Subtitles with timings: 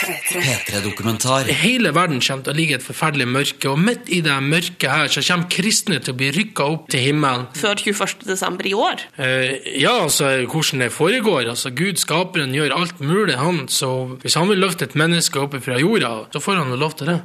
[0.00, 1.44] P3-dokumentar.
[1.62, 4.90] Hele verden kommer til å ligge i et forferdelig mørke, og midt i det mørket
[4.90, 7.42] her så kommer kristne til å bli rykka opp til himmelen.
[7.58, 8.26] Før 21.
[8.28, 8.96] desember i år.
[9.20, 9.48] Eh,
[9.82, 11.42] ja, altså, hvordan det foregår.
[11.52, 13.58] Altså, Gud, skaperen, gjør alt mulig, han.
[13.72, 13.88] Så
[14.24, 17.06] hvis han vil løfte et menneske opp fra jorda, så får han jo lov til
[17.12, 17.18] det.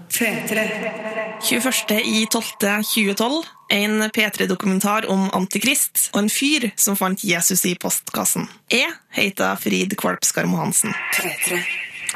[1.45, 8.47] 21.12.2012 en P3-dokumentar om Antikrist og en fyr som fant Jesus i postkassen.
[8.71, 10.93] Jeg heter Frid Kvalp Skarmo Hansen.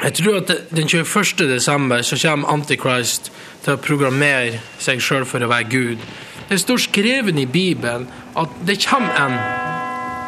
[0.00, 1.48] Jeg tror at den 21.
[1.48, 3.28] desember så kommer Antichrist
[3.64, 6.06] til å programmere seg sjøl for å være Gud.
[6.48, 8.06] Det står skrevet i Bibelen
[8.40, 9.36] at det kommer en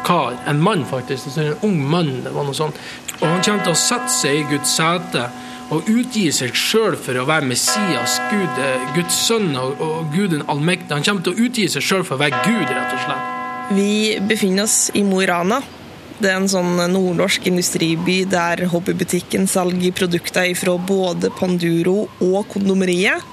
[0.05, 2.77] kar, en mann faktisk, en ung mann, det var noe sånt,
[3.19, 5.25] og han kommer til å sette seg i Guds sete
[5.73, 10.35] og utgi seg sjøl for å være Messias, Gud, eh, Guds sønn og, og Gud
[10.35, 10.99] den allmektige.
[10.99, 13.31] Han kommer til å utgi seg sjøl for å være Gud, rett og slett.
[13.73, 13.93] Vi
[14.29, 15.63] befinner oss i Mo i Rana.
[16.23, 23.25] Det er en sånn nordnorsk industriby der hobbybutikken selger produkter fra både Panduro og kondomeriet.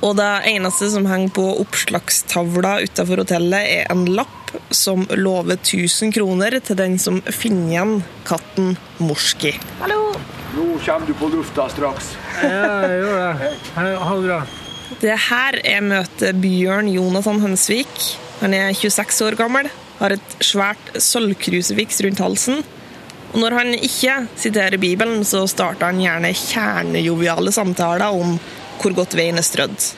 [0.00, 6.16] Og det eneste som henger på oppslagstavla utenfor hotellet, er en lapp som lover 1000
[6.16, 9.52] kroner til den som finner igjen katten Morski.
[9.82, 10.14] Hallo!
[10.56, 12.14] Nå kommer du på lufta straks.
[12.40, 13.54] Ja, jeg gjør det.
[13.76, 14.42] Ha det bra.
[15.04, 18.12] Det er her er møtet Bjørn Jonathan Hønsvik.
[18.40, 19.68] Han er 26 år gammel,
[20.04, 22.62] har et svært sølvkrusifiks rundt halsen.
[23.32, 28.36] Og når han ikke siterer Bibelen, så starter han gjerne kjernejoviale samtaler om
[28.82, 29.88] hvor godt veien er strødd.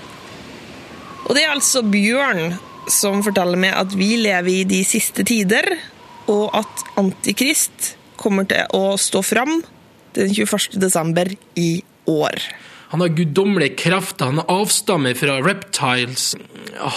[1.27, 2.55] Og det er altså Bjørn
[2.93, 5.67] som forteller meg at vi lever i de siste tider,
[6.31, 9.59] og at Antikrist kommer til å stå fram
[10.17, 10.79] den 21.
[10.81, 12.39] desember i år.
[12.93, 16.37] Han har guddommelige krefter, han avstammer fra reptiles.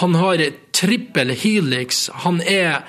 [0.01, 0.43] Han har
[0.75, 2.09] trippel helix.
[2.25, 2.83] Han er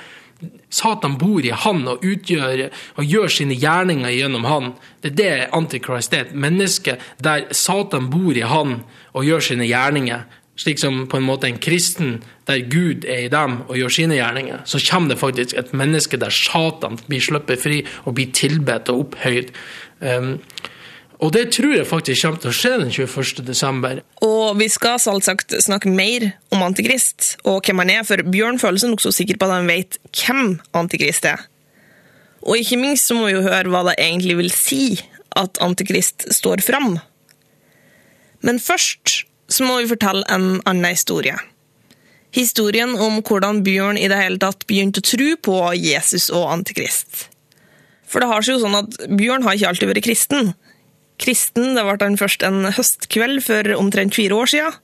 [0.70, 4.72] Satan bor i han og utgjør og gjør sine gjerninger gjennom han.
[5.02, 6.28] Det er det Antichrist er.
[6.28, 8.80] Et menneske der Satan bor i han
[9.12, 10.24] og gjør sine gjerninger.
[10.60, 14.19] Slik som på en måte en kristen der Gud er i dem og gjør sine
[14.19, 14.64] gjerninger.
[14.69, 19.06] Så kommer det faktisk et menneske der Satan blir sluppet fri og blir tilbedt og
[19.06, 19.54] opphøyd.
[20.00, 20.34] Um,
[21.20, 23.42] og det tror jeg faktisk kommer til å skje den 21.
[23.44, 24.00] desember.
[24.25, 28.81] Og vi skal selvsagt snakke mer om Antikrist og hvem han er, for Bjørn føler
[28.81, 31.44] seg nokså sikker på at han vet hvem Antikrist er.
[32.41, 34.84] Og ikke minst så må vi jo høre hva det egentlig vil si
[35.36, 36.97] at Antikrist står fram.
[38.41, 41.37] Men først så må vi fortelle en annen historie.
[42.32, 47.26] Historien om hvordan Bjørn i det hele tatt begynte å tro på Jesus og Antikrist.
[48.10, 50.52] For det har seg jo sånn at Bjørn har ikke alltid vært kristen.
[51.20, 54.78] Kristen det ble han først en høstkveld for omtrent fire år siden,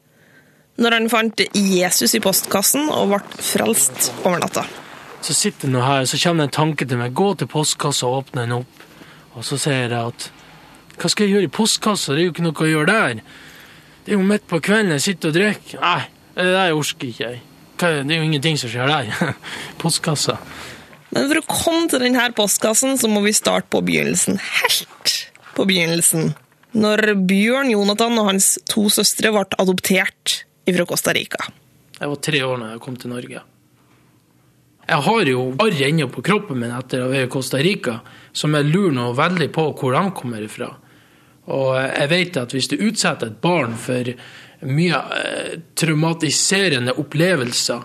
[0.76, 4.66] når han fant Jesus i postkassen og ble frelst over natta.
[5.24, 7.14] Så sitter jeg her, her, så kommer det en tanke til meg.
[7.16, 8.82] Gå til postkassa og åpne den opp.
[9.36, 10.28] Og så sier jeg at
[10.96, 12.14] hva skal jeg gjøre i postkassa?
[12.14, 13.22] Det er jo ikke noe å gjøre der.
[14.04, 15.80] Det er jo midt på kvelden jeg sitter og drikker.
[15.82, 16.02] Nei,
[16.36, 17.42] det der orker ikke jeg.
[17.76, 19.34] Det er jo ingenting som skjer der.
[19.82, 20.38] Postkassa.
[21.10, 24.40] Men for å komme til denne postkassen, så må vi starte på begynnelsen.
[24.60, 26.34] Helt på begynnelsen.
[26.76, 31.46] Når Bjørn Jonathan og hans to søstre ble adoptert fra Costa Rica.
[31.96, 33.42] Jeg var tre år da jeg kom til Norge.
[34.86, 38.00] Jeg har jo arr ennå på kroppen min etter å ha vært i Costa Rica,
[38.36, 40.68] som jeg lurer nå veldig på hvor de kommer ifra.
[41.50, 44.12] Og jeg vet at hvis du utsetter et barn for
[44.66, 47.82] mye eh, traumatiserende opplevelser,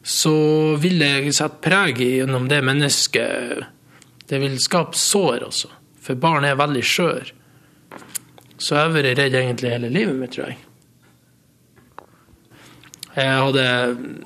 [0.00, 0.36] så
[0.80, 3.68] vil det sette preg gjennom det mennesket.
[4.28, 5.72] Det vil skape sår også.
[6.10, 7.28] For barn er veldig skjør.
[8.58, 10.56] Så jeg har vært redd egentlig hele livet mitt, tror jeg.
[13.14, 13.66] Jeg hadde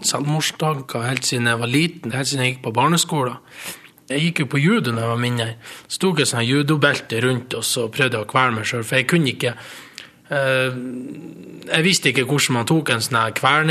[0.09, 3.37] selvmordstanker helt siden jeg var liten, helt siden jeg gikk på barneskolen.
[4.09, 5.49] Jeg gikk jo på judo da jeg var mindre.
[5.85, 9.09] Så tok jeg sånn judobelte rundt oss og prøvde å kvele meg sjøl, for jeg
[9.13, 9.53] kunne ikke
[10.33, 10.79] eh,
[11.69, 13.69] Jeg visste ikke hvordan man tok en sånn her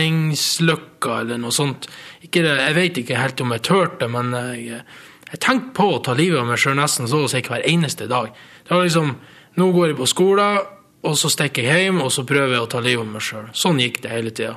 [1.17, 1.89] eller noe sånt.
[2.21, 4.85] Ikke, jeg vet ikke helt om jeg turte men jeg,
[5.33, 8.05] jeg tenkte på å ta livet av meg sjøl nesten så å si hver eneste
[8.11, 8.33] dag.
[8.63, 9.15] Det var liksom
[9.53, 10.63] Nå går jeg på skolen,
[11.05, 13.43] og så stikker jeg hjem, og så prøver jeg å ta livet av meg sjøl.
[13.53, 14.55] Sånn gikk det hele tida.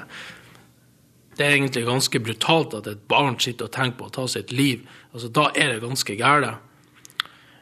[1.37, 4.55] Det er egentlig ganske brutalt at et barn sitter og tenker på å ta sitt
[4.57, 4.87] liv.
[5.13, 6.65] Altså, Da er det ganske gærent.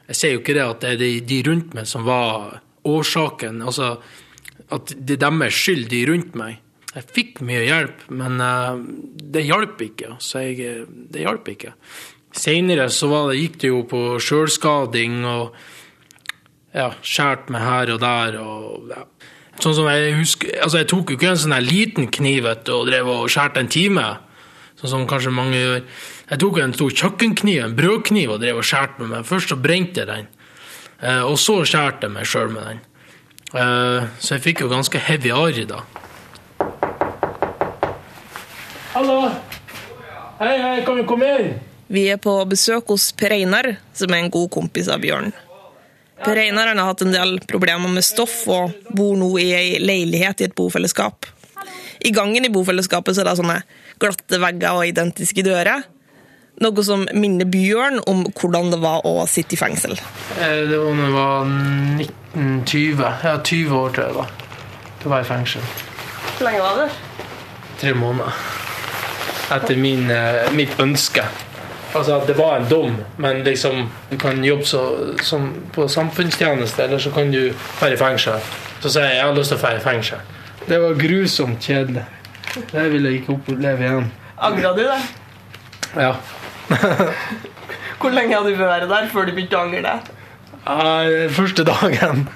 [0.07, 3.63] Jeg sier jo ikke det at det er de, de rundt meg som var årsaken.
[3.67, 3.97] Altså,
[4.71, 6.61] at det er deres skyld, de rundt meg.
[6.95, 8.79] Jeg fikk mye hjelp, men uh,
[9.35, 10.21] det hjalp ikke.
[10.23, 11.75] Så jeg, eh, det hjalp ikke.
[12.35, 15.55] Seinere så det, gikk det jo på sjølskading og
[16.75, 18.39] ja, skjært meg her og der.
[18.43, 19.05] og ja.
[19.63, 23.11] Sånn som Jeg husker, altså jeg tok jo ikke en sånn liten kniv og drev
[23.13, 24.07] og skjærte en time,
[24.81, 25.85] sånn som kanskje mange gjør.
[26.33, 29.29] Jeg tok en stor kjøkkenkniv, en brødkniv, og drev og skjærte med meg.
[29.29, 30.27] Først så brente jeg den.
[31.05, 32.81] Eh, og så skjærte jeg meg sjøl med den.
[33.55, 35.85] Eh, så jeg fikk jo ganske heavy arr da.
[38.95, 39.21] Hallo!
[40.41, 41.55] Hei, hei, kan vi komme inn?
[41.89, 45.33] Vi er på besøk hos Per Einar, som er en god kompis av Bjørn.
[46.25, 50.41] Per Einar har hatt en del problemer med stoff og bor nå i ei leilighet
[50.41, 51.27] i et bofellesskap.
[52.05, 53.59] I gangen i bofellesskapet så er det sånne
[54.01, 55.85] glatte vegger og identiske dører.
[56.63, 59.97] Noe som minner Bjørn om hvordan det var å sitte i fengsel.
[60.39, 61.49] Eh, Det var da jeg var
[61.99, 63.03] 1920.
[63.25, 64.31] Ja, 20 år til jeg var.
[65.03, 65.67] Da var jeg i fengsel.
[66.39, 66.91] Hvor lenge var det?
[67.81, 68.39] Tre måneder.
[69.59, 71.27] Etter min, eh, mitt ønske.
[71.95, 74.83] Altså at det var en dom, men liksom du kan jobbe så,
[75.23, 78.41] som på samfunnstjeneste, eller så kan du dra i fengsel.
[78.83, 80.25] Så sier jeg jeg har lyst til å dra i fengsel.
[80.67, 82.05] Det var grusomt kjedelig.
[82.73, 84.11] Det vil jeg ikke oppleve igjen.
[84.43, 85.01] Angra du det?
[85.95, 86.15] Ja.
[88.01, 90.11] Hvor lenge hadde du vært der før du begynte å angre deg?
[91.37, 92.27] Første dagen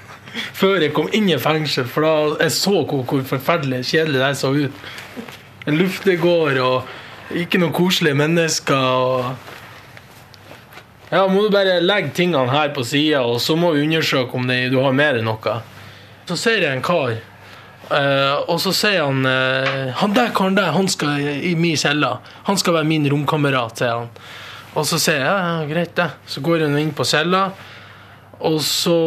[0.53, 4.31] før jeg kom inn i fengsel, for da jeg så hvor, hvor forferdelig kjedelig det
[4.37, 4.89] så ut.
[5.67, 8.75] En luftegård og ikke noen koselige mennesker.
[8.75, 9.48] Og
[11.09, 14.45] ja, må du bare legge tingene her på sida, og så må vi undersøke om
[14.49, 15.55] det, du har mer enn noe.
[16.29, 20.69] Så ser jeg en kar, eh, og så sier han eh, Han der karen der,
[20.75, 22.11] han skal i min celle.
[22.45, 24.11] Han skal være min romkamerat, sier han.
[24.77, 26.11] Og så sier jeg ja, greit, det.
[26.29, 27.47] Så går han inn på cella,
[28.45, 28.99] og så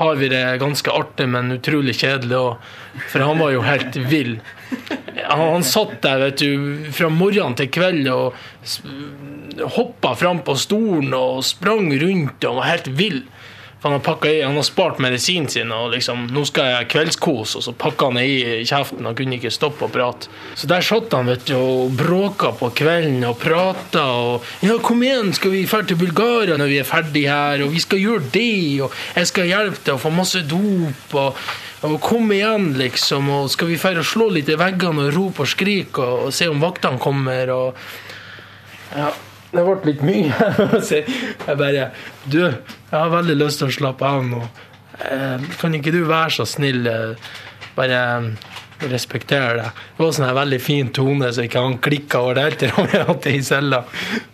[0.00, 2.70] har vi det ganske artig, men utrolig kjedelig òg.
[3.12, 4.38] For han var jo helt vill.
[5.26, 8.38] Han, han satt der vet du, fra morgen til kveld og
[9.76, 13.20] hoppa fram på stolen og sprang rundt og var helt vill.
[13.82, 17.54] Han har, pakka i, han har spart medisinen sin og liksom, nå skal jeg kveldskos,
[17.56, 20.28] og så pakka han i kjeften og kunne ikke stoppe å prate.
[20.52, 25.00] Så der satt han vet du, og bråka på kvelden og prata og Ja, kom
[25.04, 28.28] igjen, skal vi dra til Bulgaria når vi er ferdig her, og vi skal gjøre
[28.34, 31.40] det, og jeg skal hjelpe deg å få masse dop, og,
[31.88, 35.46] og kom igjen, liksom, og skal vi dra og slå litt i veggene og rope
[35.46, 37.82] og skrike og, og se om vaktene kommer, og
[38.92, 39.08] ja,
[39.50, 40.50] det ble litt mye.
[41.46, 41.90] Jeg bare
[42.30, 44.40] Du, jeg har veldig lyst til å slappe av nå.
[45.00, 47.30] Eh, Kan ikke du være så snill, eh,
[47.76, 48.50] bare eh,
[48.90, 49.68] respektere det?
[49.96, 52.74] Det var sånn en veldig fin tone, så ikke han klikka over det helt til
[52.76, 53.84] han hadde det i cella.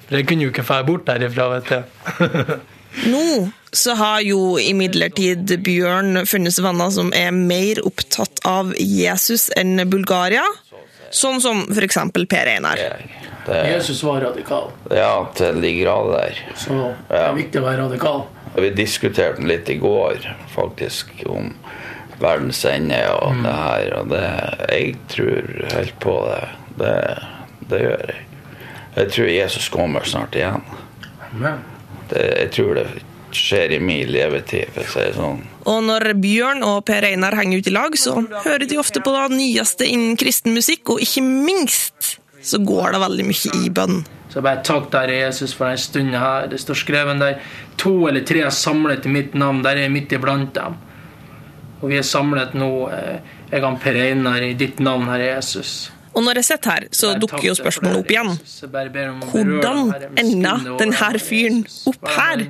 [0.06, 2.56] For jeg kunne jo ikke dra bort derifra, vet du.
[3.12, 3.24] Nå
[3.76, 9.82] så har jo imidlertid Bjørn funnet seg venner som er mer opptatt av Jesus enn
[9.92, 10.44] Bulgaria.
[11.12, 12.80] Sånn som eksempel Per Einar.
[13.46, 16.40] Det, Jesus var radikal, ja, til de grader der.
[16.58, 16.78] så
[17.08, 18.24] det er viktig å være radikal.
[18.56, 21.52] Vi diskuterte litt i går faktisk om
[22.18, 24.24] verdens ende og det her, og det
[24.70, 26.46] Jeg tror helt på det.
[26.80, 26.94] Det,
[27.70, 28.22] det gjør jeg.
[28.96, 30.64] Jeg tror Jesus kommer snart igjen.
[31.34, 31.60] Amen.
[32.08, 32.86] Det, jeg tror det
[33.36, 35.42] skjer i min levetid, for å si det sånn.
[35.68, 38.14] Og når Bjørn og Per Einar henger ut i lag, så
[38.46, 42.16] hører de ofte på det nyeste innen kristen musikk, og ikke minst
[42.46, 44.04] så går det veldig mye i bønn.
[44.30, 46.46] Så bare takk deg, Jesus, for den stunden her.
[46.50, 47.40] Det står skrevet der
[47.80, 49.62] to eller tre er samlet i mitt navn.
[49.64, 50.76] Der er jeg midt iblant dem.
[51.80, 53.18] Og vi er samlet nå, eh,
[53.50, 55.90] jeg og Per Einar, i ditt navn, Herre Jesus.
[56.16, 58.30] Og når jeg sitter her, så dukker jo spørsmålet opp igjen.
[59.32, 61.60] Hvordan enda denne fyren
[61.90, 62.46] opp her?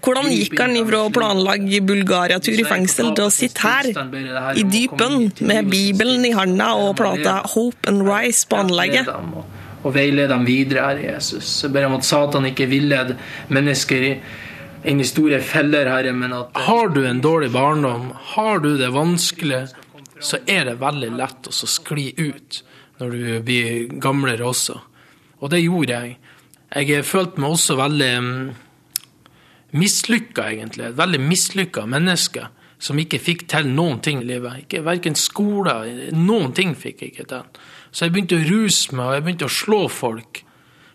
[0.00, 3.88] Hvordan gikk han ifra å planlegge Bulgaria-tur i fengsel til å sitte her,
[4.56, 9.08] i dypen, med Bibelen i handa og plata Hope and Rise på anlegget?
[9.82, 11.62] Og, veilede dem videre, Herre Jesus.
[11.64, 13.16] Jeg ber om at Satan ikke villeder
[13.48, 14.20] mennesker i-
[14.84, 18.90] inn i store feller, Herre, men at Har du en dårlig barndom, har du det
[18.92, 19.68] vanskelig,
[20.20, 22.62] så er det veldig lett å skli ut
[23.00, 24.80] når du blir gamlere også.
[25.42, 26.16] Og det gjorde jeg.
[26.76, 28.50] Jeg følte meg også veldig mm,
[29.76, 30.88] mislykka, egentlig.
[30.88, 32.48] Et veldig mislykka menneske
[32.80, 34.64] som ikke fikk til noen ting i livet.
[34.64, 35.74] Ikke, verken skole,
[36.16, 37.66] noen ting fikk jeg ikke til.
[37.90, 40.42] Så jeg begynte å ruse meg, og jeg begynte å slå folk.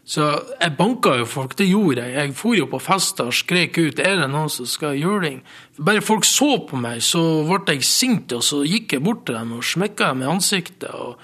[0.06, 0.26] Så
[0.62, 2.16] jeg banka jo folk, det gjorde jeg.
[2.16, 5.42] Jeg for jo på fester og skrek ut 'er det noen som skal juling?'
[5.80, 9.36] Bare folk så på meg, så ble jeg sint, og så gikk jeg bort til
[9.36, 10.94] dem og smekka dem i ansiktet.
[10.94, 11.18] og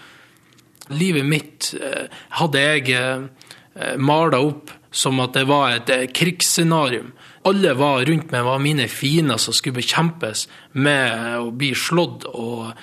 [0.92, 7.12] livet mitt eh, hadde jeg eh, mala opp som at det var et eh, krigsscenarium.
[7.50, 10.46] Alle var rundt meg var mine fiender som skulle bekjempes
[10.78, 12.74] med å bli slått og,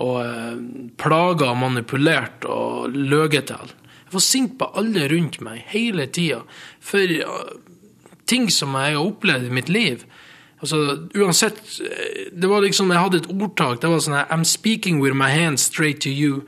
[0.00, 0.60] og eh,
[1.00, 3.74] plaga og manipulert og løyet til.
[4.08, 6.40] Jeg var sint på alle rundt meg hele tida.
[6.80, 7.52] For eh,
[8.28, 10.06] ting som jeg har opplevd i mitt liv.
[10.62, 10.80] Altså,
[11.14, 13.80] uansett, eh, det var liksom, Jeg hadde et ordtak.
[13.80, 16.46] det var sånn I'm speaking with my hands straight to you.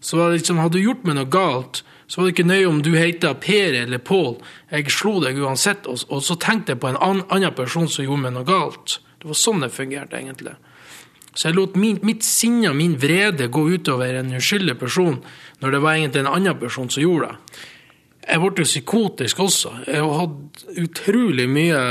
[0.00, 2.92] Så liksom, hadde du gjort meg noe galt, Så var det ikke nøye om du
[2.94, 4.36] heter Per eller Pål.
[4.70, 8.06] Jeg slo deg uansett, og, og så tenkte jeg på en an, annen person som
[8.06, 9.00] gjorde meg noe galt.
[9.18, 10.54] Det var sånn det fungerte, egentlig.
[11.36, 15.18] Så jeg lot min, mitt sinne og min vrede gå utover en uskyldig person,
[15.60, 17.64] når det var egentlig en annen person som gjorde det.
[18.26, 19.72] Jeg ble psykotisk også.
[19.86, 21.82] Jeg har hatt utrolig mye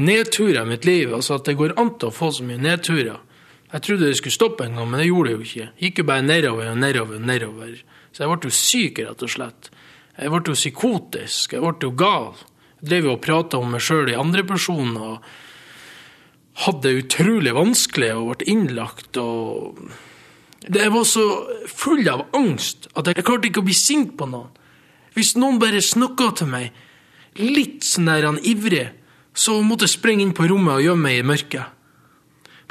[0.00, 1.12] nedturer i mitt liv.
[1.12, 3.18] Altså at det går an til å få så mye nedturer.
[3.68, 5.66] Jeg trodde det skulle stoppe en gang, men det gjorde det jo ikke.
[5.84, 7.74] Gikk jo bare nedover og nedover og nedover.
[8.18, 9.68] Så jeg ble jo syk, rett og slett.
[10.18, 11.52] Jeg ble jo psykotisk.
[11.54, 12.32] Jeg ble jo gal.
[12.80, 15.28] Jeg drev jo og prata om meg sjøl i andre person og
[16.64, 19.78] hadde det utrolig vanskelig og ble innlagt og
[20.66, 21.22] Jeg var så
[21.70, 24.50] full av angst at jeg klarte ikke å bli sint på noen.
[25.14, 26.74] Hvis noen bare snakka til meg
[27.38, 28.88] litt sånn der han ivrig,
[29.30, 31.77] så måtte jeg springe inn på rommet og gjemme meg i mørket.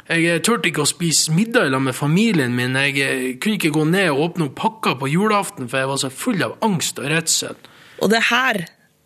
[0.08, 2.76] Jeg turte ikke å spise middag sammen med familien min.
[2.80, 6.08] Jeg kunne ikke gå ned og åpne opp pakker på julaften, for jeg var så
[6.08, 7.58] full av angst og redsel.
[8.00, 8.58] Og det er her,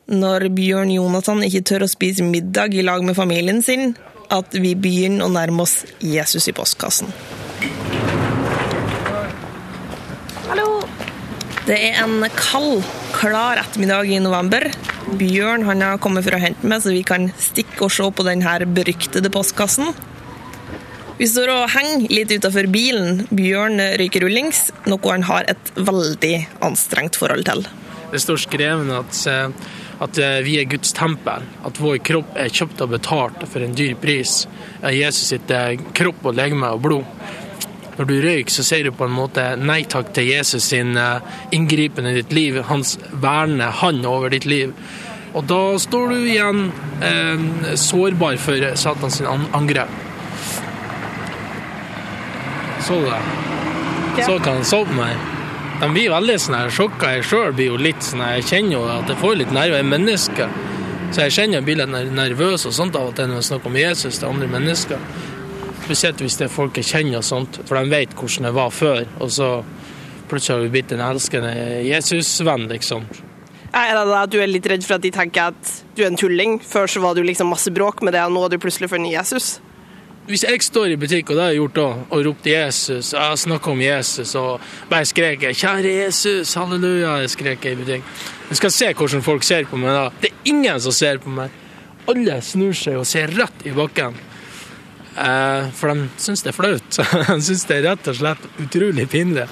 [0.06, 3.96] når Bjørn Jonathan ikke tør å spise middag i lag med familien sin,
[4.30, 7.10] at vi begynner å nærme oss Jesus i postkassen.
[10.46, 10.68] Hallo.
[11.66, 12.86] Det er en kald,
[13.18, 14.70] klar ettermiddag i november.
[15.18, 18.30] Bjørn han har kommet for å hente meg, så vi kan stikke og se på
[18.30, 19.90] denne beryktede postkassen.
[21.22, 23.20] Vi står og henger litt utafor bilen.
[23.30, 26.32] Bjørn røyker rullings, noe han har et veldig
[26.66, 27.62] anstrengt forhold til.
[28.10, 29.70] Det står skrevet at, eh,
[30.02, 33.78] at eh, vi er Guds tempel, at vår kropp er kjøpt og betalt for en
[33.78, 34.48] dyr pris.
[34.82, 37.16] Jesus sitt eh, kropp og legeme og blod.
[38.00, 40.98] Når du røyker, så sier du på en måte nei takk til Jesus sin
[41.54, 44.74] inngripen i ditt liv, hans vernende hånd over ditt liv.
[45.38, 50.10] Og da står du igjen eh, sårbar for Satans angrep.
[52.82, 54.24] Så du det?
[54.24, 55.16] Så kan han så på meg.
[55.80, 57.14] De blir veldig sånn her sjokka.
[57.16, 59.78] Jeg sjøl blir jo litt sånn Jeg kjenner jo at jeg får litt nerver.
[59.78, 60.48] Jeg er menneske.
[61.12, 63.72] Så jeg kjenner jeg blir litt nervøs og sånt av og til når jeg snakker
[63.72, 65.02] om Jesus til andre mennesker.
[65.82, 68.70] Spesielt hvis det er folk jeg kjenner og sånt, for de vet hvordan jeg var
[68.72, 69.02] før.
[69.20, 69.50] Og så
[70.30, 71.52] plutselig har vi blitt en elskende
[71.84, 73.04] Jesusvenn, liksom.
[73.72, 76.10] Er det da at du er litt redd for at de tenker at du er
[76.10, 76.58] en tulling?
[76.64, 79.14] Før så var du liksom masse bråk med det, og nå har du plutselig funnet
[79.14, 79.56] Jesus?
[80.22, 83.22] Hvis jeg står i butikk, og det har jeg gjort da, og ropt Jesus, jeg
[83.22, 84.60] har snakka om Jesus, og
[84.90, 88.04] bare skrek 'Kjære Jesus, halleluja', jeg skrek i butikk.
[88.50, 90.04] Du skal se hvordan folk ser på meg da.
[90.22, 91.50] Det er ingen som ser på meg.
[92.08, 94.14] Alle snur seg og ser rett i bakken.
[95.18, 96.98] Eh, for de syns det er flaut.
[97.28, 99.48] De syns det er rett og slett utrolig pinlig.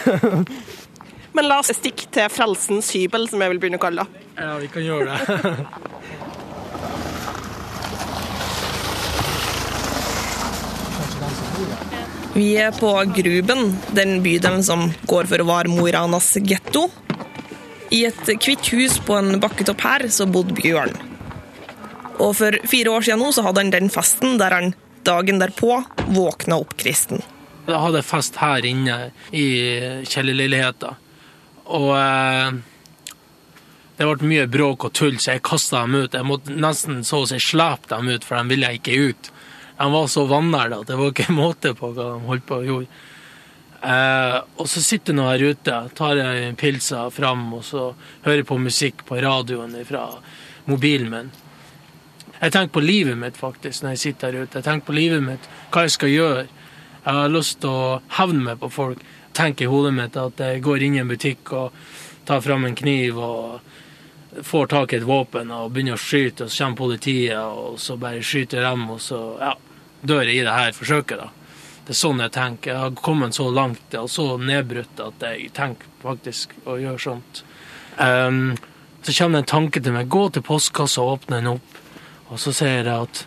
[1.36, 4.26] Men la oss stikke til Frelsens hybel, som jeg vil begynne å kalle det.
[4.40, 5.54] Ja, vi kan gjøre det.
[12.34, 16.86] Vi er på Gruben, den bydelen som går for å være Mo i Ranas getto.
[17.90, 20.94] I et hvitt hus på en bakketopp her så bodde Bjørn.
[22.20, 24.72] Og for fire år siden nå så hadde han den festen der han
[25.06, 25.80] dagen derpå
[26.12, 27.22] våkna opp kristen.
[27.66, 28.98] Jeg hadde fest her inne
[29.36, 29.46] i
[30.08, 30.94] kjellerleiligheta.
[31.70, 32.58] Og eh,
[33.98, 36.14] det ble mye bråk og tull, så jeg kasta dem ut.
[36.16, 39.32] Jeg måtte nesten så å si slepe dem ut, for de ville ikke ut.
[39.80, 42.66] De var så vanære at det var ikke måte på hva de holdt på å
[42.66, 43.02] gjøre.
[43.80, 47.86] Eh, og så sitter jeg her ute, tar jeg pilsa fram og så
[48.26, 50.04] hører på musikk på radioen fra
[50.68, 51.30] mobilen min.
[52.40, 54.60] Jeg tenker på livet mitt faktisk når jeg sitter her ute.
[54.60, 56.44] Jeg tenker på livet mitt, hva jeg skal gjøre.
[57.00, 59.00] Jeg har lyst til å hevne meg på folk.
[59.36, 61.80] Tenker i hodet mitt at jeg går inn i en butikk og
[62.28, 66.52] tar fram en kniv og får tak i et våpen og begynner å skyte, og
[66.52, 69.54] så kommer politiet, og så bare skyter dem, og så ja,
[70.02, 71.28] dør i det her forsøket, da.
[71.84, 72.70] Det er sånn jeg tenker.
[72.72, 77.42] Jeg har kommet så langt og så nedbrutt at jeg tenker faktisk å gjøre sånt.
[77.98, 78.54] Um,
[79.02, 80.10] så kommer det en tanke til meg.
[80.12, 81.80] Gå til postkassa og åpne den opp.
[82.30, 83.22] Og så sier jeg at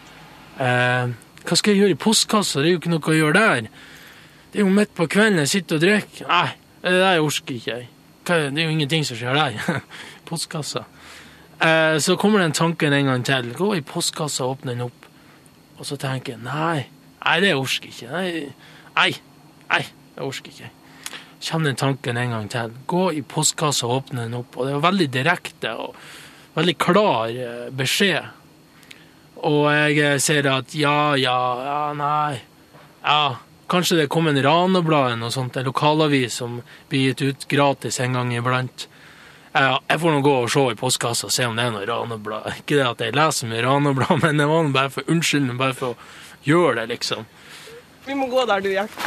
[0.64, 1.12] eh,
[1.44, 2.62] Hva skal jeg gjøre i postkassa?
[2.62, 3.68] Det er jo ikke noe å gjøre der.
[4.54, 6.30] Det er jo midt på kvelden jeg sitter og drikker.
[6.30, 6.50] Nei,
[6.86, 7.90] det der orker ikke jeg.
[8.24, 9.82] Det er jo ingenting som skjer der.
[10.30, 10.86] postkassa.
[11.60, 13.52] Eh, så kommer den tanken en gang til.
[13.58, 15.03] Gå i postkassa og åpne den opp.
[15.84, 16.86] Og så tenker jeg nei,
[17.20, 18.08] nei det orker ikke.
[18.08, 18.28] Nei,
[18.96, 19.10] nei,
[19.68, 19.82] nei,
[20.16, 21.18] det orker jeg ikke.
[21.44, 22.78] Kommer den tanken en gang til.
[22.88, 24.56] Gå i postkassa og åpne den opp.
[24.56, 25.98] Og det var veldig direkte og
[26.56, 27.36] veldig klar
[27.76, 28.32] beskjed.
[29.44, 31.36] Og jeg ser at ja, ja,
[31.68, 32.40] ja, nei.
[33.04, 33.36] Ja,
[33.68, 38.16] kanskje det kom en Raneblad og sånt, en lokalavis som blir gitt ut gratis en
[38.16, 38.88] gang iblant.
[39.54, 42.48] Jeg får nå gå og se i postkassa og se om det er noe Raneblad.
[42.64, 45.94] Ikke det at jeg leser mye Raneblad, men det var bare for unnskyldning, bare for
[45.94, 47.28] å gjøre det, liksom.
[48.08, 48.98] Vi må gå der du gikk.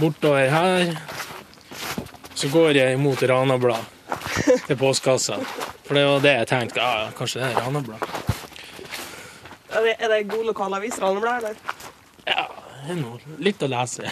[0.00, 0.96] Bortover her.
[2.36, 3.86] Så går jeg imot Ranablad
[4.66, 5.38] til postkassa.
[5.86, 6.82] For det var det jeg tenkte.
[6.82, 8.02] Ja, ja, kanskje det er Ranablad.
[9.76, 11.56] Er det, er det god lokalavis, raneblad, eller?
[12.26, 12.46] Ja,
[12.86, 14.08] det er noe litt å lese.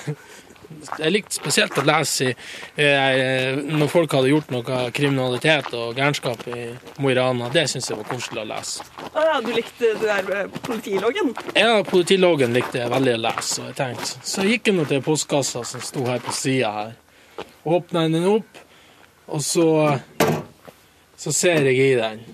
[0.98, 6.66] Jeg likte spesielt å lese eh, når folk hadde gjort noe kriminalitet og gærenskap i
[7.02, 7.50] Mo i Rana.
[7.54, 8.86] Det syns jeg var koselig å lese.
[9.12, 11.32] Å ja, du likte det der med politiloggen?
[11.58, 14.22] Ja, politiloggen likte jeg veldig å lese, og jeg tenkte.
[14.22, 16.94] Så jeg gikk jeg nå til postkassa som sto her på sida her.
[17.64, 18.64] og Åpna den opp,
[19.26, 19.68] og så,
[21.16, 22.24] så ser jeg i den.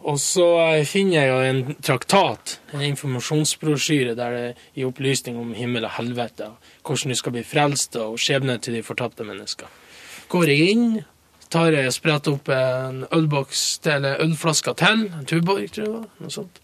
[0.00, 0.46] Og så
[0.88, 6.48] finner jeg jo en traktat, en informasjonsbrosjyre der det gir opplysning om himmel og helvete,
[6.86, 9.68] hvordan du skal bli frelst og skjebnen til de fortapte mennesker.
[10.32, 10.86] Går jeg inn,
[11.50, 16.60] tar jeg spretter opp en ølboks eller ølflaske til, en Tuborg, tror jeg noe sånt.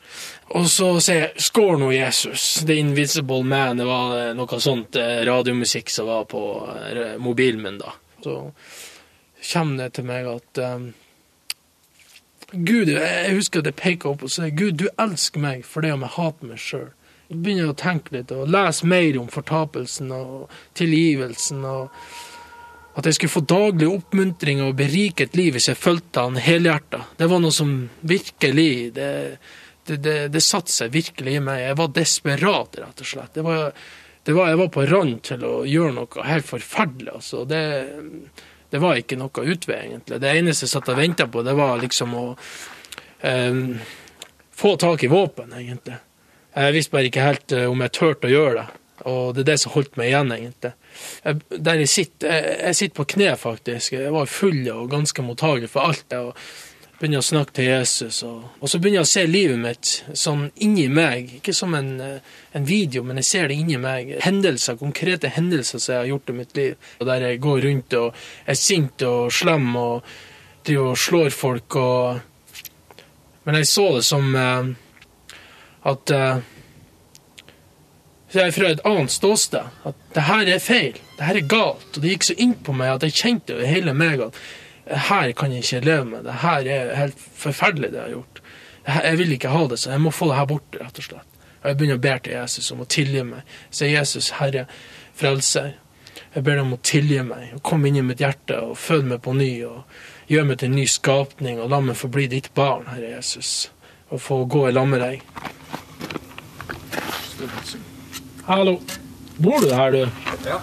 [0.54, 3.76] Og så sier jeg 'Skål nå, Jesus', The Invisible Man.
[3.76, 6.42] Det var eh, noe sånt eh, radiomusikk som var på
[6.86, 7.92] eh, mobilen min da.
[8.22, 8.52] Så
[9.52, 10.62] kommer det til meg at
[12.52, 15.90] Gud, jeg husker at jeg peker opp og sier Gud, du elsker meg for det
[15.96, 16.88] om jeg hater meg sjøl.
[17.26, 21.64] Begynner å tenke litt og lese mer om fortapelsen og tilgivelsen.
[21.66, 21.90] og
[22.94, 27.02] At jeg skulle få daglig oppmuntring og beriket liv hvis jeg fulgte han helhjerta.
[27.18, 27.76] Det var noe som
[28.06, 29.12] virkelig Det,
[29.86, 31.64] det, det, det satte seg virkelig i meg.
[31.64, 33.42] Jeg var desperat, rett og slett.
[33.42, 33.72] Var,
[34.30, 37.10] var, jeg var på rand til å gjøre noe helt forferdelig.
[37.18, 37.42] altså.
[37.42, 37.64] Det
[38.76, 40.18] det var ikke noe utvei, egentlig.
[40.20, 42.24] Det eneste jeg satt og venta på, det var liksom å
[43.24, 43.62] eh,
[44.52, 45.96] få tak i våpen, egentlig.
[46.56, 48.82] Jeg visste bare ikke helt eh, om jeg turte å gjøre det.
[49.06, 50.72] Og det er det som holdt meg igjen, egentlig.
[51.24, 53.96] Jeg, der jeg sitter, jeg, jeg sitter på kne, faktisk.
[53.96, 56.04] Jeg var full og ganske mottagelig for alt.
[56.12, 56.36] det, og
[56.98, 58.22] begynner å snakke til Jesus.
[58.26, 61.36] Og, og, så begynner jeg å se livet mitt sånn inni meg.
[61.38, 64.14] Ikke som en, eh, en, video, men jeg ser det inni meg.
[64.24, 66.90] Hendelser, konkrete hendelser som jeg har gjort i mitt liv.
[67.00, 68.14] Og Der jeg går rundt og
[68.46, 70.16] er sint og slem og
[70.64, 71.76] driver og slår folk.
[71.76, 72.20] Og...
[73.44, 74.72] Men jeg så det som uh,
[75.86, 76.40] at uh,
[78.34, 79.68] jeg er fra et annet ståsted.
[79.86, 80.96] At det her er feil.
[81.16, 81.90] Det her er galt.
[81.94, 84.40] Og det gikk så inn på meg at jeg kjente det hele meg at
[84.86, 86.24] her kan jeg ikke leve med.
[86.24, 88.42] Det her er helt forferdelig, det jeg har gjort.
[88.86, 91.32] Jeg vil ikke ha det, så jeg må få det her bort, rett og slett.
[91.62, 93.56] Og jeg begynner å be til Jesus om å tilgi meg.
[93.74, 94.66] Så Jesus, Herre,
[95.18, 95.72] frelser.
[96.36, 99.08] Jeg ber deg om å tilgi meg og komme inn i mitt hjerte og fød
[99.10, 99.50] meg på ny.
[99.66, 103.16] og Gjør meg til en ny skapning og la meg få bli ditt barn, Herre
[103.16, 103.72] Jesus.
[104.14, 105.24] Og få gå i lag med deg.
[108.46, 108.78] Hallo.
[109.42, 110.06] Bor du her, du?
[110.46, 110.60] Ja.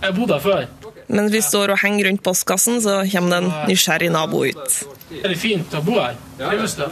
[0.00, 0.83] Jeg bodde her før.
[1.08, 4.78] Mens vi står og henger rundt postkassen, så kommer det en nysgjerrig nabo ut.
[5.20, 6.16] Er det fint å bo her?
[6.38, 6.86] Trives du?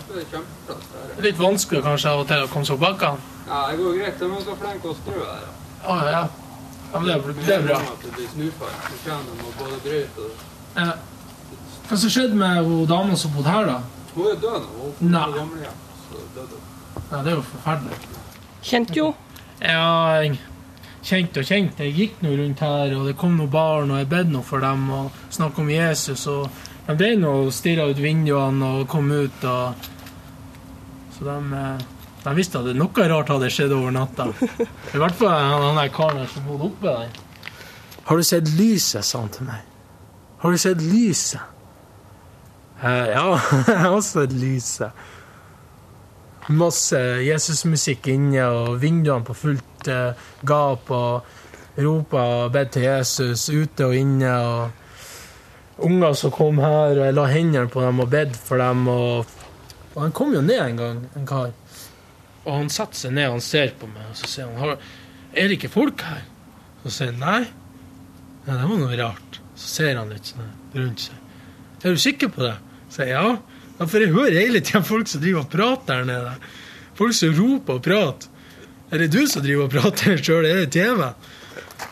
[1.25, 3.31] Litt vanskelig kanskje av og til å komme seg opp bakkene?
[3.48, 4.20] Ja, det går greit.
[4.20, 5.48] De er så flinke å strø her.
[5.83, 6.22] Å ja.
[6.92, 7.79] ja men det, er, det er bra.
[10.77, 10.92] Ja.
[11.88, 13.81] Hva som skjedde med hun dama som bodde her, da?
[14.14, 14.92] Hun er død nå.
[15.01, 15.83] Hun er gamlehjem.
[17.11, 17.98] Ja, Det er jo forferdelig.
[18.62, 19.12] Kjente jo.
[19.61, 20.38] Ja, jeg
[21.02, 21.86] kjente og kjente.
[21.86, 24.62] Jeg gikk nå rundt her, og det kom noen barn, og jeg bedde noe for
[24.62, 26.26] dem og snakka om Jesus.
[26.30, 26.48] og
[26.86, 29.44] De ble nå stirra ut vinduene og kom ut.
[29.44, 29.74] og
[31.16, 31.84] Så de, eh,
[32.24, 34.30] de visste at noe rart hadde skjedd over natta.
[34.94, 37.08] I hvert fall han, karen som bodde oppe der.
[38.04, 39.62] Har du sett lyset, sa han til meg.
[40.42, 41.40] Har du sett lyset?
[42.82, 43.26] Eh, ja,
[43.66, 44.90] jeg har sett lyset.
[46.50, 53.48] Masse Jesusmusikk inne, og vinduene på fullt eh, gap, og ropa og bedt til Jesus
[53.48, 54.33] ute og inne.
[54.33, 54.70] og
[55.83, 58.85] Unger som kom her, og jeg la hendene på dem og bedt for dem.
[58.90, 59.38] Og,
[59.94, 61.55] og han kom jo ned en gang, en kar.
[62.42, 64.76] Og han setter seg ned og han ser på meg, og så sier han
[65.33, 66.24] Er det ikke folk her?
[66.83, 67.42] Så sier han nei.
[68.42, 69.40] Ja, det var noe rart.
[69.55, 71.18] Så ser han litt sånn rundt seg.
[71.83, 72.57] Er du sikker på det?
[72.88, 73.51] Så sier jeg ja.
[73.83, 73.88] Ja.
[73.90, 76.35] For jeg hører hele tida folk som driver og prater der nede.
[76.99, 78.29] Folk som roper og prater.
[78.92, 80.47] Er det du som driver og prater sjøl?
[80.47, 81.07] Er det TV?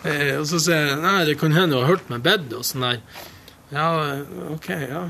[0.04, 2.64] Eh, og så sier jeg nei, det kan hende du har hørt meg bedt og
[2.66, 3.00] sånn der.
[3.72, 3.88] Ja,
[4.52, 5.04] OK, ja.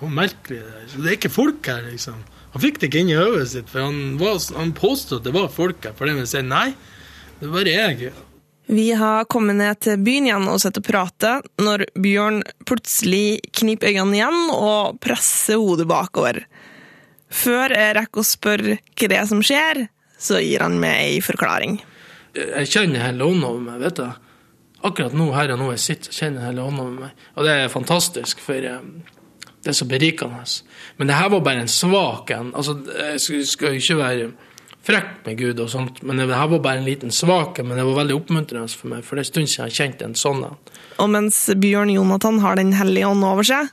[0.00, 0.84] Og merkelig det.
[0.92, 2.20] Så det er ikke folk her, liksom.
[2.54, 5.34] Han fikk det ikke inn i hodet sitt, for han, var, han påstod at det
[5.34, 5.94] var folk her.
[5.98, 6.68] For det vil si nei,
[7.40, 8.12] det er bare jeg.
[8.66, 13.92] Vi har kommet ned til byen igjen og sett og prate, når Bjørn plutselig kniper
[13.92, 16.40] øynene igjen og presser hodet bakover.
[17.28, 19.82] Før jeg rekker å spørre hva det er som skjer,
[20.16, 21.76] så gir han meg ei forklaring.
[22.34, 24.06] Jeg kjenner hele hånda over meg, vet du.
[24.84, 27.26] Akkurat nå, her og nå jeg sitter, kjenner hele hånda over meg.
[27.36, 28.80] Og det er fantastisk, for eh,
[29.64, 30.40] det er så berikende.
[30.96, 32.54] Men det her var bare en svak en.
[32.56, 32.78] Altså,
[33.20, 34.32] jeg skal jo ikke være
[34.84, 37.86] frekk med Gud og sånt, men det her var bare en liten svake, men det
[37.86, 40.44] var veldig oppmuntrende for meg, for det er en stund siden jeg kjente en sånn
[40.48, 40.74] en.
[41.02, 43.72] Og mens Bjørn Jonathan har Den hellige ånd over seg,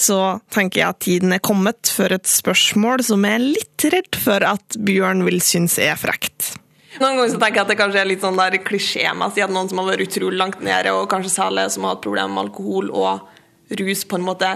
[0.00, 4.18] så tenker jeg at tiden er kommet for et spørsmål som jeg er litt redd
[4.18, 6.54] for at Bjørn vil synes er frekt.
[6.98, 9.68] Noen ganger så tenker jeg at det kanskje er litt sånn der klisjémessig at noen
[9.70, 12.90] som har vært utrolig langt nede, og kanskje særlig som har hatt problemer med alkohol
[12.90, 14.54] og rus, på en måte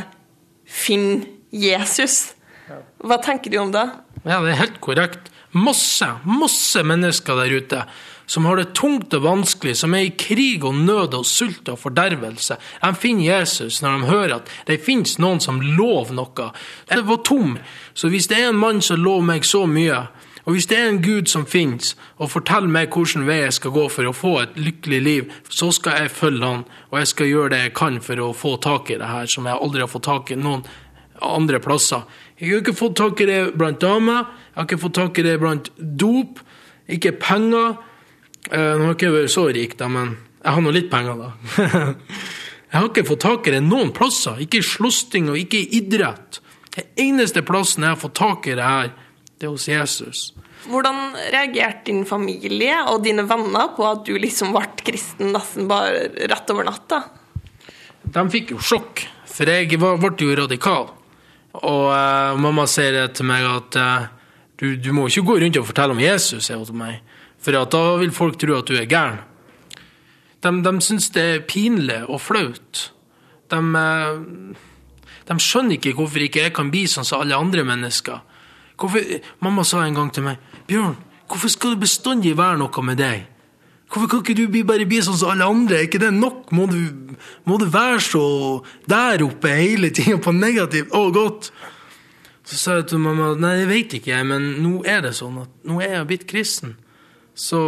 [0.64, 2.32] finner Jesus.
[3.04, 3.84] Hva tenker du om det?
[4.24, 5.30] Ja, det er helt korrekt.
[5.54, 7.84] Masse, masse mennesker der ute
[8.26, 11.78] som har det tungt og vanskelig, som er i krig og nød og sult og
[11.78, 12.56] fordervelse.
[12.82, 16.50] De finner Jesus når de hører at det finnes noen som lover noe.
[16.88, 17.58] Det var tom.
[17.94, 20.06] Så hvis det er en mann som lover meg så mye,
[20.44, 23.72] og hvis det er en Gud som finnes, og forteller meg hvilken vei jeg skal
[23.72, 27.30] gå for å få et lykkelig liv, så skal jeg følge han, og jeg skal
[27.30, 29.92] gjøre det jeg kan for å få tak i det her, som jeg aldri har
[29.92, 30.66] fått tak i noen
[31.26, 32.04] andre plasser.
[32.38, 35.26] Jeg har ikke fått tak i det blant damer, jeg har ikke fått tak i
[35.26, 36.40] det blant dop,
[36.90, 37.76] ikke penger.
[38.50, 41.20] Eh, Nå har jeg ikke vært så rik, da, men jeg har nå litt penger,
[41.24, 41.30] da.
[42.70, 45.80] jeg har ikke fått tak i det noen plasser, ikke i slåssing og ikke i
[45.80, 46.40] idrett.
[46.74, 48.90] Den eneste plassen jeg har fått tak i det her,
[49.38, 50.24] det er hos Jesus.
[50.64, 56.08] Hvordan reagerte din familie og dine venner på at du liksom ble kristen nesten bare
[56.30, 57.02] rett over natta?
[58.04, 60.88] De fikk jo sjokk, for jeg ble jo radikal.
[61.62, 64.08] Og uh, mamma sier det til meg at uh,
[64.58, 67.00] du, du må ikke gå rundt og fortelle om Jesus, sier hun til meg.
[67.44, 69.20] For da vil folk tro at du er gæren.
[70.44, 72.90] De, de syns det er pinlig og flaut.
[73.52, 74.54] De, eh,
[75.28, 78.22] de skjønner ikke hvorfor ikke jeg kan bli sånn som alle andre mennesker.
[78.80, 79.04] Hvorfor,
[79.44, 80.96] mamma sa en gang til meg Bjørn,
[81.28, 83.26] hvorfor skal det bestandig være noe med deg?
[83.94, 85.76] Hvorfor kan ikke du bare bli sånn som alle andre?
[85.78, 86.48] Er ikke det nok?
[86.50, 86.80] Må du,
[87.46, 88.24] må du være så
[88.90, 90.90] der oppe hele tida på negativt?
[90.90, 91.52] Å, godt.
[92.44, 95.38] Så sa jeg til mamma nei, det vet ikke jeg, men nå er det sånn
[95.44, 96.74] at nå er jeg blitt kristen.
[97.38, 97.60] Så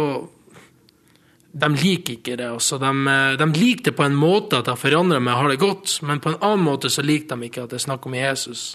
[1.55, 2.49] de liker ikke det.
[2.59, 2.75] Også.
[2.81, 2.91] De,
[3.39, 6.19] de liker det på en måte at jeg forandrer meg og har det godt, men
[6.23, 8.67] på en annen måte så liker de ikke at jeg snakker om Jesus.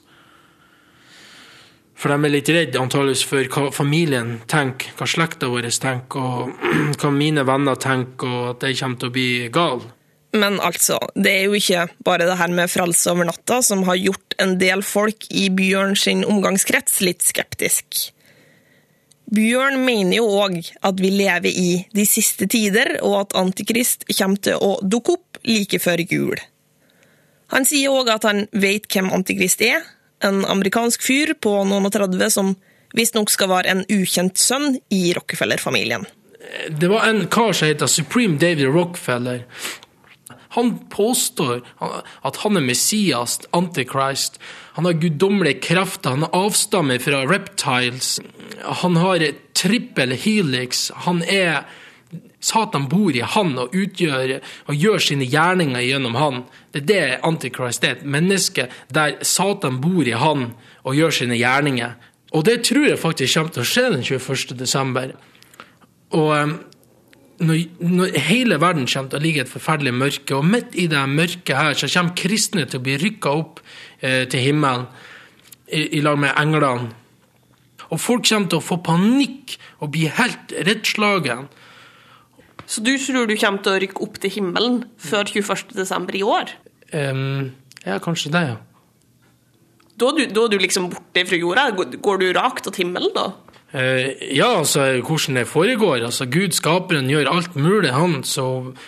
[2.02, 6.64] For de er litt redd antageligvis for hva familien tenker, hva slekta vår tenker, og
[6.98, 9.84] hva mine venner tenker, og at jeg kommer til å bli gal.
[10.34, 14.00] Men altså, det er jo ikke bare det her med frelse over natta som har
[14.00, 18.08] gjort en del folk i Bjørn sin omgangskrets litt skeptisk.
[19.32, 24.42] Bjørn mener jo òg at vi lever i de siste tider, og at Antikrist kommer
[24.42, 26.40] til å dukke opp like før jul.
[27.54, 29.84] Han sier òg at han vet hvem Antikrist er,
[30.24, 32.54] en amerikansk fyr på noen og 30 som
[32.96, 36.04] visstnok skal være en ukjent sønn i Rockefeller-familien.
[36.68, 39.46] Det var en kar som heter Supreme David Rockefeller.
[40.52, 44.36] Han påstår at han er Messias, Antichrist.
[44.76, 48.18] Han har guddommelige krefter, han avstammer fra reptiles.
[48.82, 49.24] Han har
[49.56, 50.90] trippel helix.
[51.06, 51.62] Han er
[52.42, 56.42] Satan bor i han og utgjør og gjør sine gjerninger gjennom han.
[56.74, 58.00] Det er det Antichrist er.
[58.00, 60.50] Et menneske der Satan bor i han
[60.82, 61.94] og gjør sine gjerninger.
[62.32, 64.56] Og det tror jeg faktisk kommer til å skje den 21.
[64.58, 65.12] desember.
[66.16, 66.54] Og um,
[67.42, 70.88] når, når, hele verden kommer til å ligge i et forferdelig mørke, og midt i
[70.90, 73.62] det mørket her så kommer kristne til å bli rykka opp
[74.00, 74.86] eh, til himmelen
[75.68, 76.92] i, i lag med englene.
[77.92, 81.48] Og folk kommer til å få panikk og bli helt reddslagen.
[82.72, 86.12] Så du tror du kommer til å rykke opp til himmelen før 21.12.
[86.16, 86.52] i år?
[86.92, 87.50] Um,
[87.84, 88.60] ja, kanskje det, ja.
[90.00, 91.66] Da er, du, da er du liksom borte fra jorda?
[91.76, 93.26] Går du rakt til himmelen da?
[93.72, 95.98] Uh, ja, altså, hvordan det foregår.
[96.06, 98.22] Altså, Gud, skaperen, gjør alt mulig, han.
[98.24, 98.46] Så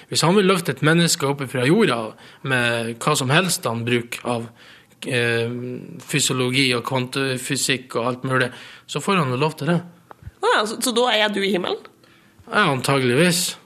[0.09, 1.99] hvis han vil løfte et menneske opp fra jorda
[2.49, 5.59] med hva som helst han bruker av uh,
[6.05, 8.49] fysiologi og kvantefysikk og alt mulig,
[8.89, 9.83] så får han jo lov til det.
[10.41, 11.85] Ah, så, så da er du i himmelen?
[12.49, 13.59] Ja, antageligvis.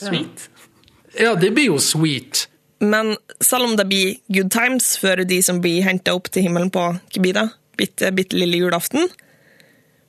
[0.00, 0.48] Sweet.
[1.20, 2.48] Ja, det blir jo sweet.
[2.82, 6.72] Men selv om det blir good times for de som blir henta opp til himmelen
[6.74, 9.08] på Kibida, bitte, bitte lille julaften,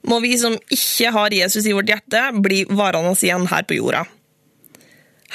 [0.05, 4.03] må vi som ikke har Jesus i vårt hjerte, bli varende igjen her på jorda.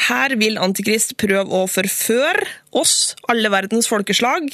[0.09, 2.47] Her vil Antikrist prøve å forføre
[2.79, 4.47] oss, alle verdens folkeslag,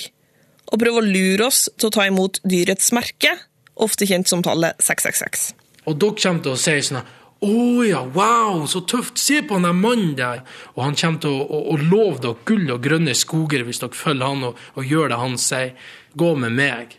[0.66, 3.36] og prøve å lure oss til å ta imot dyrets merke,
[3.76, 5.52] ofte kjent som tallet 666.
[5.86, 7.04] Og dere kommer til å si sånn
[7.44, 9.18] å oh, ja, wow, så tøft!
[9.20, 10.40] Se på den mannen der!
[10.72, 13.98] Og han kommer til å, å, å love dere gull og grønne skoger hvis dere
[13.98, 15.74] følger han og, og gjør det han sier.
[16.16, 16.96] Gå med meg,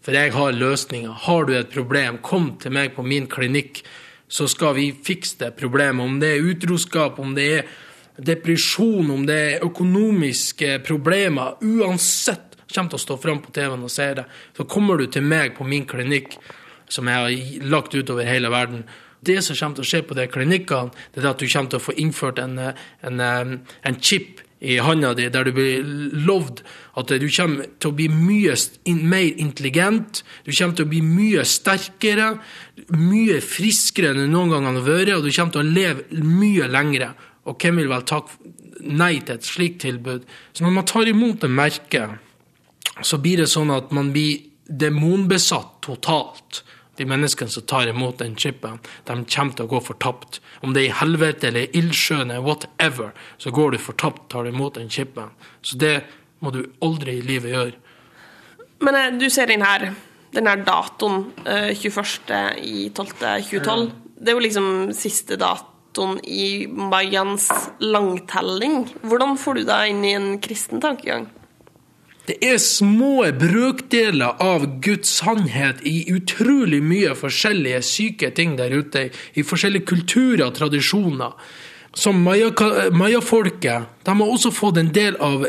[0.00, 1.20] for jeg har løsninger.
[1.26, 3.82] Har du et problem, kom til meg på min klinikk,
[4.24, 6.00] så skal vi fikse det problemet.
[6.00, 7.76] Om det er utroskap, om det er
[8.16, 13.92] depresjon, om det er økonomiske problemer, uansett kommer til å stå fram på TV-en og
[13.92, 14.24] si det,
[14.56, 16.38] så kommer du til meg på min klinikk.
[16.88, 18.84] som jeg har lagt utover hele verden.
[19.24, 21.80] Det som kommer til å skje på de klinikkene, det er at du kommer til
[21.80, 25.84] å få innført en, en, en chip i handa di, der du blir
[26.24, 26.62] lovd
[26.98, 28.54] at du kommer til å bli mye
[29.04, 32.30] mer intelligent, du kommer til å bli mye sterkere,
[32.96, 36.68] mye friskere enn du noen gang har vært, og du kommer til å leve mye
[36.70, 37.12] lengre.
[37.44, 38.54] Og hvem vil vel takke
[38.88, 40.24] nei til et slikt tilbud?
[40.52, 42.16] Så når man tar imot det merket,
[43.04, 46.62] så blir det sånn at man blir demonbesatt totalt.
[46.96, 48.78] De menneskene som tar imot den chipen,
[49.08, 50.40] de kommer til å gå fortapt.
[50.62, 54.52] Om det er i helvete eller ildsjøen eller whatever, så går du fortapt tar du
[54.52, 55.32] imot den chipen.
[55.62, 55.96] Så det
[56.44, 57.76] må du aldri i livet gjøre.
[58.84, 59.90] Men eh, du ser inn her,
[60.34, 62.34] den her datoen, eh, 21.
[62.62, 63.14] i 12.
[63.50, 63.86] 2012.
[64.18, 67.48] Det er jo liksom siste datoen i Mayans
[67.82, 68.84] langtelling.
[69.04, 71.28] Hvordan får du deg inn i en kristen tankegang?
[72.24, 79.10] Det er små brøkdeler av Guds sannhet i utrolig mye forskjellige syke ting der ute,
[79.36, 81.34] i forskjellige kulturer og tradisjoner.
[81.94, 85.44] Som maya- mayafolket, de har også fått en del av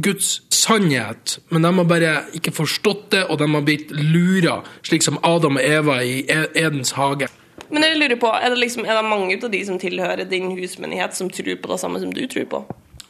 [0.00, 5.02] Guds sannhet, men de har bare ikke forstått det, og de har blitt lura, slik
[5.02, 7.28] som Adam og Eva i E- Edens hage.
[7.70, 10.54] Men jeg lurer på, er det, liksom, er det mange av de som tilhører din
[10.56, 12.64] husmenighet, som tror på det samme som du tror på?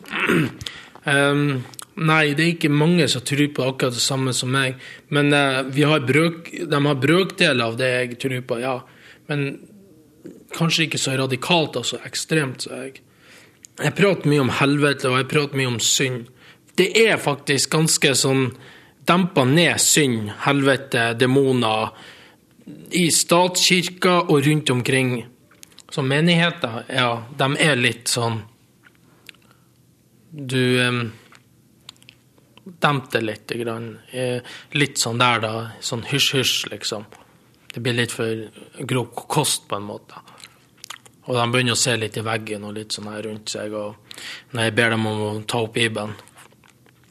[1.04, 1.62] Ehm,
[1.94, 4.80] nei, det er ikke mange som tror på akkurat det samme som meg.
[5.14, 8.76] Men uh, har brøk, de har brøkdeler av det jeg tror på, ja.
[9.28, 9.46] Men
[10.54, 13.00] kanskje ikke så radikalt og så ekstremt sa jeg.
[13.74, 16.28] Jeg prater mye om helvete, og jeg prater mye om synd.
[16.78, 18.48] Det er faktisk ganske sånn
[19.06, 21.90] dempa ned synd, helvete, demoner,
[22.96, 25.16] i statskirka og rundt omkring.
[25.90, 28.40] Så menigheter, ja, de er litt sånn
[30.34, 31.10] du
[32.64, 33.46] demper litt.
[33.46, 33.98] Grann.
[34.10, 34.40] Eh,
[34.72, 35.52] Litt sånn der, da.
[35.84, 37.06] Sånn hysj-hysj, liksom.
[37.74, 38.46] Det blir litt for
[38.86, 40.20] grov kost, på en måte.
[41.24, 43.72] Og de begynner å se litt i veggen og litt sånn her rundt seg.
[43.72, 43.96] Og
[44.52, 46.14] når jeg ber dem om å ta opp Bibelen.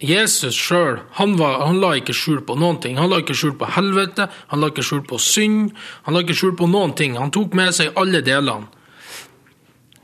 [0.04, 2.98] Jesus sjøl, han, han la ikke skjul på noen ting.
[3.00, 5.72] Han la ikke skjul på helvete, han la ikke skjul på synd,
[6.04, 7.16] han la ikke skjul på noen ting.
[7.16, 8.68] Han tok med seg alle delene.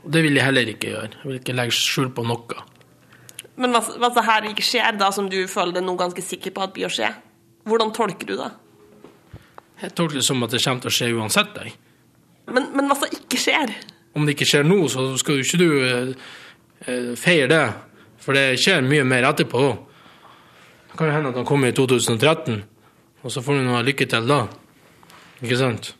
[0.00, 1.10] Det vil jeg heller ikke gjøre.
[1.20, 2.62] Jeg vil ikke legge skjul på noe.
[3.60, 6.54] Men hva, hva det her ikke skjer, da som du føler deg nå ganske sikker
[6.56, 7.10] på at blir å skje?
[7.68, 8.48] Hvordan tolker du det?
[9.82, 11.60] Jeg tolker det som at det kommer til å skje uansett.
[11.60, 11.74] Jeg.
[12.50, 13.74] Men, men hva som ikke skjer?
[14.16, 16.10] Om det ikke skjer nå, så skal jo ikke du eh,
[16.86, 17.62] eh, feire det.
[18.20, 19.62] For det skjer mye mer etterpå.
[20.90, 22.60] Det kan jo hende at han kommer i 2013,
[23.22, 24.42] og så får du noe lykke til da.
[25.40, 25.94] Ikke sant?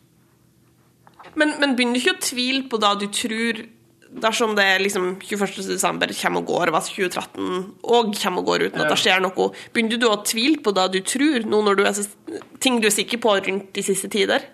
[1.38, 3.62] Men, men begynner du ikke å tvile på da du tror
[4.10, 5.68] Dersom det liksom 21.
[5.68, 7.60] desember kommer og går, hva 2013
[7.94, 10.86] og kommer og går uten at det skjer noe, begynner du å tvile på det
[10.96, 12.08] du tror, nå når du er så,
[12.58, 14.48] ting du er sikker på rundt de siste tider?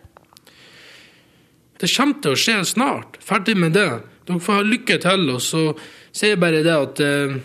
[1.80, 3.18] Det kommer til å skje snart.
[3.24, 3.88] Ferdig med det.
[4.28, 5.26] Dere får ha lykke til.
[5.34, 5.62] Og så
[6.10, 7.36] sier jeg bare det at eh,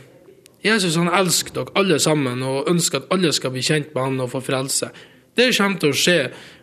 [0.63, 4.24] Jesus han elsker dere alle sammen og ønsker at alle skal bli kjent med han
[4.24, 4.91] og få frelse.
[5.36, 6.19] Det kommer til å skje.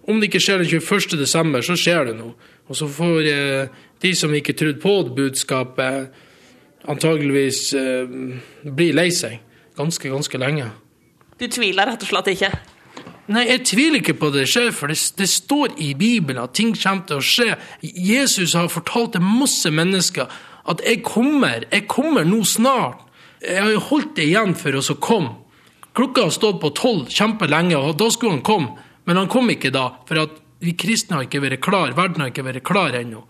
[0.09, 1.19] Om det ikke skjer den 21.
[1.21, 2.33] desember, så skjer det noe.
[2.69, 6.09] Og så får eh, de som ikke trodde på budskapet,
[6.89, 8.17] antageligvis eh,
[8.65, 9.41] blir lei seg
[9.79, 10.69] ganske, ganske lenge.
[11.39, 12.51] Du tviler rett og slett ikke?
[13.29, 16.73] Nei, jeg tviler ikke på det skjer, for det, det står i Bibelen at ting
[16.73, 17.51] kommer til å skje.
[17.83, 20.31] Jesus har fortalt til masse mennesker
[20.69, 23.05] at jeg kommer, jeg kommer nå snart.
[23.45, 25.37] Jeg har jo holdt det igjen for oss å komme.
[25.95, 28.85] Klokka har stått på tolv kjempelenge, og da skulle han komme.
[29.07, 32.47] Men han kom ikke da, for vi kristne har ikke vært klar, verden har ikke
[32.47, 33.23] vært klar ennå.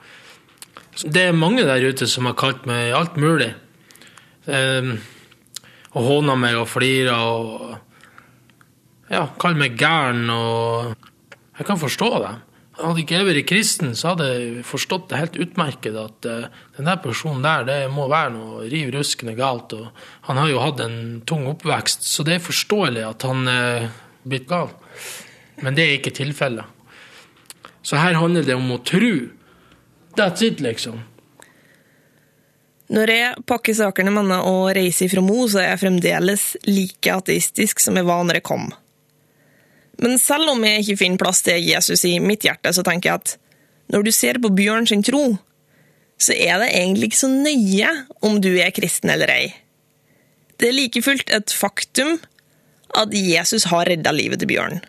[1.06, 3.52] Det er mange der ute som har kalt meg alt mulig.
[4.48, 4.96] Um,
[5.94, 7.76] og håna meg og flira og
[9.12, 10.96] ja, kall meg gæren og
[11.58, 12.34] Jeg kan forstå det.
[12.78, 16.44] Hadde ikke jeg vært kristen, så hadde jeg forstått det helt utmerket at uh,
[16.76, 19.74] den der personen der, det må være noe riv ruskende galt.
[19.74, 19.88] Og
[20.28, 23.88] han har jo hatt en tung oppvekst, så det er forståelig at han er
[24.22, 24.70] blitt gal.
[25.62, 26.62] Men det er ikke tilfellet.
[27.82, 29.12] Så her handler det om å tro.
[30.18, 30.98] That's it, liksom.
[32.88, 37.82] Når jeg pakker sakene mine og reiser fra Mo, så er jeg fremdeles like ateistisk
[37.84, 38.70] som jeg var når jeg kom.
[40.02, 43.22] Men selv om jeg ikke finner plass til Jesus i mitt hjerte, så tenker jeg
[43.22, 43.36] at
[43.92, 45.36] når du ser på Bjørn sin tro,
[46.18, 47.90] så er det egentlig ikke så nøye
[48.26, 49.48] om du er kristen eller ei.
[50.58, 52.16] Det er like fullt et faktum
[52.98, 54.80] at Jesus har redda livet til Bjørn.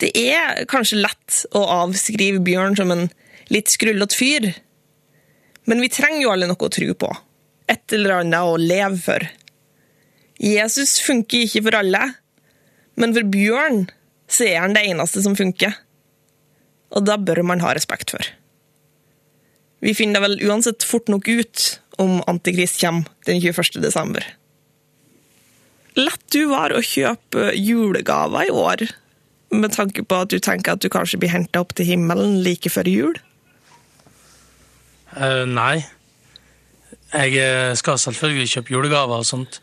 [0.00, 3.10] Det er kanskje lett å avskrive Bjørn som en
[3.50, 4.48] litt skrullete fyr,
[5.70, 7.10] men vi trenger jo alle noe å tro på.
[7.70, 9.26] Et eller annet å leve for.
[10.42, 12.02] Jesus funker ikke for alle,
[12.98, 13.86] men for Bjørn
[14.32, 15.74] så er han det eneste som funker.
[16.92, 18.20] og da bør man ha respekt for.
[19.80, 21.62] Vi finner det vel uansett fort nok ut
[22.02, 23.80] om Antikrist kommer den 21.
[23.80, 24.26] desember.
[25.96, 28.84] Lett du var å kjøpe julegaver i år,
[29.52, 32.68] med tanke på at du tenker at du kanskje blir henta opp til himmelen like
[32.72, 33.18] før jul?
[35.16, 35.82] Eh, nei.
[37.12, 39.60] Jeg eh, skal selvfølgelig kjøpe julegaver og sånt.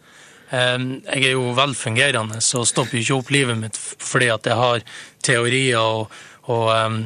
[0.54, 0.78] Eh,
[1.10, 4.84] jeg er jo velfungerende, så stopper ikke opp livet mitt fordi at jeg har
[5.26, 6.18] teorier og,
[6.50, 7.00] og um,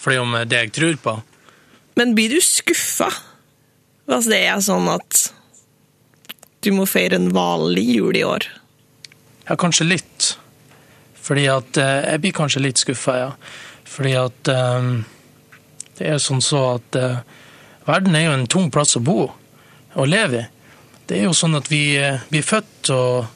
[0.00, 1.14] fordi om det jeg tror på.
[1.98, 3.10] Men blir du skuffa
[4.04, 5.20] hvis det er sånn at
[6.64, 8.44] du må feire en vanlig jul i år?
[9.48, 10.26] Ja, kanskje litt.
[11.24, 13.30] Fordi at Jeg blir kanskje litt skuffa, ja.
[13.88, 14.90] Fordi at um,
[15.98, 17.18] det er sånn så at eh,
[17.86, 19.20] verden er jo en tung plass å bo
[19.94, 20.50] og leve i.
[21.04, 23.26] Det er jo sånn at vi eh, blir født og,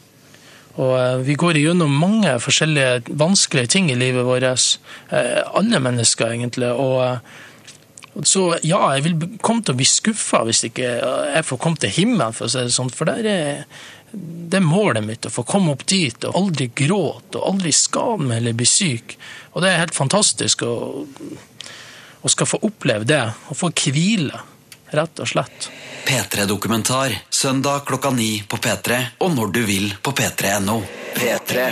[0.80, 4.78] og eh, vi går igjennom mange forskjellige vanskelige ting i livet vårt.
[5.12, 6.70] Eh, alle mennesker, egentlig.
[6.72, 7.37] Og eh,
[8.24, 11.92] så ja, jeg vil komme til å bli skuffa hvis ikke jeg får komme til
[11.94, 12.90] himmelen, for å si det sånn.
[12.94, 13.61] For der er,
[14.12, 18.40] det målet mitt, å få komme opp dit og aldri gråte og aldri skade meg
[18.40, 19.18] eller bli syk.
[19.52, 21.04] Og det er helt fantastisk å,
[22.28, 24.44] å skal få oppleve det, og få hvile,
[24.92, 25.70] rett og slett.
[26.04, 30.80] P3-dokumentar søndag klokka ni på P3 og når du vil på p3.no.
[31.16, 31.68] P3.